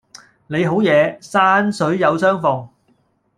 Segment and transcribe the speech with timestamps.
[0.47, 2.67] 你好嘢，山水有山逢